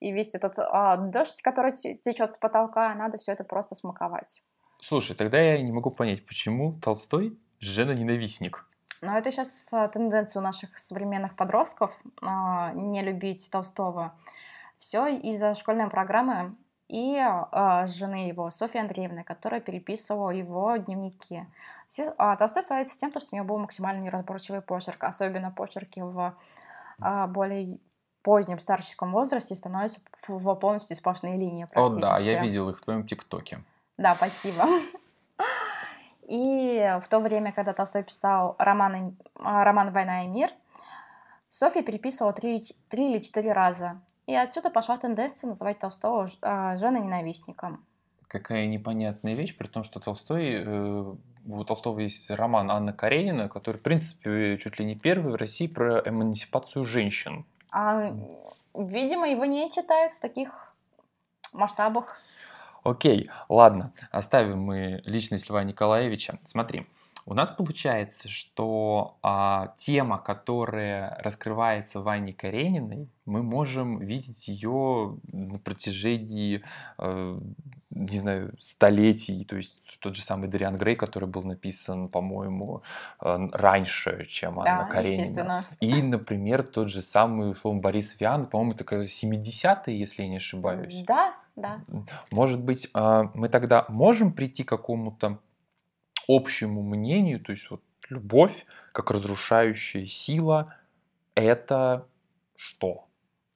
и 0.00 0.12
весь 0.12 0.34
этот 0.34 0.58
а, 0.58 0.96
дождь, 0.96 1.42
который 1.42 1.72
течет 1.72 2.32
с 2.32 2.38
потолка, 2.38 2.94
надо 2.94 3.18
все 3.18 3.32
это 3.32 3.44
просто 3.44 3.74
смаковать. 3.74 4.42
Слушай, 4.80 5.14
тогда 5.14 5.38
я 5.38 5.60
не 5.62 5.72
могу 5.72 5.90
понять, 5.90 6.26
почему 6.26 6.72
Толстой 6.80 7.38
жена-ненавистник. 7.60 8.64
Но 9.02 9.16
это 9.16 9.30
сейчас 9.30 9.68
а, 9.72 9.88
тенденция 9.88 10.40
у 10.40 10.42
наших 10.42 10.78
современных 10.78 11.36
подростков 11.36 11.96
а, 12.22 12.72
не 12.72 13.02
любить 13.02 13.48
Толстого. 13.50 14.14
Все 14.78 15.06
из-за 15.06 15.54
школьной 15.54 15.90
программы 15.90 16.56
и 16.90 17.16
э, 17.16 17.86
жены 17.86 18.26
его, 18.26 18.50
Софьи 18.50 18.80
Андреевны, 18.80 19.22
которая 19.22 19.60
переписывала 19.60 20.30
его 20.30 20.74
дневники. 20.76 21.46
Все, 21.88 22.14
э, 22.18 22.36
Толстой 22.36 22.64
славится 22.64 22.98
тем, 22.98 23.10
что 23.10 23.28
у 23.30 23.36
него 23.36 23.46
был 23.46 23.58
максимально 23.58 24.00
неразборчивый 24.00 24.60
почерк, 24.60 25.04
особенно 25.04 25.52
почерки 25.52 26.00
в 26.00 26.34
э, 27.00 27.26
более 27.28 27.78
позднем 28.22 28.58
старческом 28.58 29.12
возрасте 29.12 29.54
становятся 29.54 30.00
полностью 30.26 30.96
сплошные 30.96 31.36
линии 31.36 31.66
О 31.74 31.88
да, 31.90 32.18
я 32.18 32.42
видел 32.42 32.68
их 32.70 32.78
в 32.78 32.82
твоем 32.82 33.06
ТикТоке. 33.06 33.62
Да, 33.96 34.14
спасибо. 34.14 34.66
И 36.28 36.96
в 37.02 37.08
то 37.08 37.18
время, 37.18 37.50
когда 37.50 37.72
Толстой 37.72 38.04
писал 38.04 38.54
роман, 38.58 39.16
роман 39.34 39.92
«Война 39.92 40.24
и 40.24 40.28
мир», 40.28 40.50
Софья 41.48 41.82
переписывала 41.82 42.32
три, 42.32 42.64
три 42.88 43.12
или 43.12 43.18
четыре 43.20 43.52
раза. 43.52 44.00
И 44.26 44.34
отсюда 44.34 44.70
пошла 44.70 44.96
тенденция 44.96 45.48
называть 45.48 45.80
Толстого 45.80 46.28
э, 46.40 46.76
женоненавистником. 46.76 47.84
Какая 48.28 48.68
непонятная 48.68 49.34
вещь, 49.34 49.56
при 49.56 49.66
том, 49.66 49.82
что 49.82 49.98
Толстой, 49.98 50.62
э, 50.64 51.14
у 51.46 51.64
Толстого 51.64 51.98
есть 51.98 52.30
роман 52.30 52.70
Анна 52.70 52.92
Каренина, 52.92 53.48
который, 53.48 53.78
в 53.78 53.82
принципе, 53.82 54.56
чуть 54.58 54.78
ли 54.78 54.84
не 54.84 54.94
первый 54.94 55.32
в 55.32 55.34
России 55.34 55.66
про 55.66 56.00
эмансипацию 56.08 56.84
женщин. 56.84 57.44
А, 57.72 58.12
видимо, 58.74 59.28
его 59.28 59.44
не 59.44 59.70
читают 59.70 60.12
в 60.12 60.20
таких 60.20 60.74
масштабах. 61.52 62.18
Окей, 62.82 63.30
ладно, 63.48 63.92
оставим 64.10 64.62
мы 64.62 65.02
личность 65.04 65.50
Льва 65.50 65.64
Николаевича. 65.64 66.38
Смотри, 66.46 66.86
у 67.30 67.34
нас 67.34 67.52
получается, 67.52 68.28
что 68.28 69.16
а, 69.22 69.72
тема, 69.76 70.18
которая 70.18 71.16
раскрывается 71.22 72.00
в 72.00 72.08
Анне 72.08 72.32
Карениной, 72.32 73.08
мы 73.24 73.44
можем 73.44 74.00
видеть 74.00 74.48
ее 74.48 75.16
на 75.30 75.60
протяжении, 75.60 76.64
э, 76.98 77.40
не 77.90 78.18
знаю, 78.18 78.52
столетий. 78.58 79.44
То 79.44 79.56
есть 79.58 79.78
тот 80.00 80.16
же 80.16 80.22
самый 80.22 80.48
Дариан 80.48 80.76
Грей, 80.76 80.96
который 80.96 81.28
был 81.28 81.44
написан, 81.44 82.08
по-моему, 82.08 82.82
э, 83.20 83.48
раньше, 83.52 84.26
чем 84.28 84.58
Анна 84.58 84.88
да, 84.88 84.92
Каренина. 84.92 85.64
И, 85.78 86.02
например, 86.02 86.64
тот 86.64 86.90
же 86.90 87.00
самый, 87.00 87.52
условно, 87.52 87.80
Борис 87.80 88.20
Виан, 88.20 88.46
по-моему, 88.46 88.72
это 88.72 89.02
70-е, 89.02 89.96
если 89.96 90.22
я 90.22 90.28
не 90.28 90.38
ошибаюсь. 90.38 91.04
Да, 91.06 91.34
да. 91.54 91.80
Может 92.32 92.60
быть, 92.60 92.88
э, 92.92 93.22
мы 93.34 93.48
тогда 93.48 93.86
можем 93.88 94.32
прийти 94.32 94.64
к 94.64 94.68
какому-то 94.68 95.38
общему 96.36 96.82
мнению, 96.82 97.40
то 97.40 97.52
есть 97.52 97.70
вот 97.70 97.82
любовь 98.08 98.66
как 98.92 99.10
разрушающая 99.10 100.06
сила, 100.06 100.74
это 101.34 102.06
что? 102.56 103.06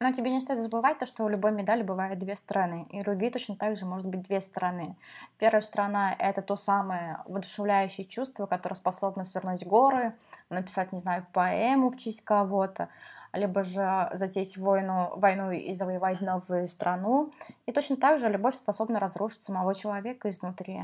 Но 0.00 0.12
тебе 0.12 0.30
не 0.30 0.40
стоит 0.40 0.60
забывать 0.60 0.98
то, 0.98 1.06
что 1.06 1.24
у 1.24 1.28
любой 1.28 1.52
медали 1.52 1.82
бывает 1.82 2.18
две 2.18 2.36
стороны. 2.36 2.86
И 2.90 3.00
любви 3.00 3.30
точно 3.30 3.56
так 3.56 3.76
же 3.76 3.86
может 3.86 4.06
быть 4.06 4.22
две 4.22 4.40
стороны. 4.40 4.96
Первая 5.38 5.62
сторона— 5.62 6.14
это 6.18 6.42
то 6.42 6.56
самое 6.56 7.20
воодушевляющее 7.26 8.04
чувство, 8.04 8.46
которое 8.46 8.74
способно 8.74 9.24
свернуть 9.24 9.64
горы, 9.64 10.14
написать, 10.50 10.92
не 10.92 10.98
знаю, 10.98 11.26
поэму 11.32 11.90
в 11.90 11.96
честь 11.96 12.22
кого-то, 12.22 12.88
либо 13.32 13.64
же 13.64 14.10
затеять 14.12 14.56
войну, 14.58 15.10
войну 15.16 15.50
и 15.52 15.72
завоевать 15.72 16.20
новую 16.20 16.66
страну. 16.68 17.30
И 17.64 17.72
точно 17.72 17.96
так 17.96 18.18
же 18.18 18.28
любовь 18.28 18.56
способна 18.56 19.00
разрушить 19.00 19.42
самого 19.42 19.74
человека 19.74 20.28
изнутри. 20.28 20.82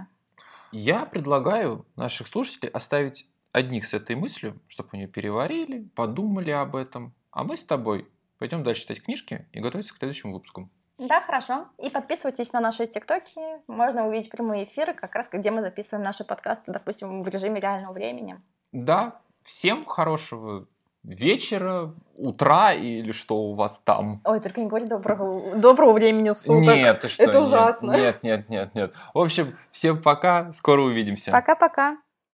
Я 0.73 1.05
предлагаю 1.05 1.87
наших 1.97 2.29
слушателей 2.29 2.71
оставить 2.71 3.29
одних 3.53 3.87
с 3.87 3.95
этой 3.95 4.17
мыслью, 4.17 4.61
чтобы 4.69 4.91
они 4.93 5.07
переварили, 5.07 5.89
подумали 5.95 6.51
об 6.51 6.77
этом. 6.77 7.15
А 7.31 7.45
мы 7.45 7.57
с 7.57 7.65
тобой 7.65 8.09
пойдем 8.39 8.63
дальше 8.63 8.83
читать 8.83 9.03
книжки 9.03 9.49
и 9.53 9.61
готовиться 9.61 9.95
к 9.95 9.99
следующему 9.99 10.35
выпуску. 10.35 10.71
Да, 10.99 11.21
хорошо. 11.21 11.67
И 11.79 11.89
подписывайтесь 11.89 12.53
на 12.53 12.61
наши 12.61 12.87
тиктоки. 12.87 13.41
Можно 13.67 14.07
увидеть 14.07 14.31
прямые 14.31 14.65
эфиры, 14.65 14.93
как 14.93 15.15
раз 15.15 15.31
где 15.31 15.51
мы 15.51 15.63
записываем 15.63 16.05
наши 16.05 16.25
подкасты, 16.25 16.73
допустим, 16.73 17.23
в 17.23 17.29
режиме 17.29 17.59
реального 17.59 17.93
времени. 17.93 18.41
Да, 18.71 19.21
всем 19.43 19.87
хорошего 19.87 20.69
вечера, 21.03 21.95
утра 22.17 22.75
или 22.75 23.13
что 23.13 23.37
у 23.37 23.55
вас 23.55 23.81
там. 23.81 24.17
Ой, 24.25 24.41
только 24.41 24.61
не 24.61 24.67
говори 24.67 24.87
доброго, 24.87 25.57
доброго 25.57 25.93
времени 25.93 26.31
суток. 26.31 26.75
Нет, 26.75 27.01
ты 27.01 27.09
что? 27.09 27.23
Это 27.23 27.41
ужасно. 27.41 27.93
Нет, 27.93 28.23
нет, 28.23 28.49
нет, 28.49 28.75
нет. 28.75 28.93
В 29.15 29.19
общем, 29.19 29.57
всем 29.71 30.01
пока, 30.01 30.53
скоро 30.53 30.83
увидимся. 30.83 31.31
Пока-пока. 31.31 31.99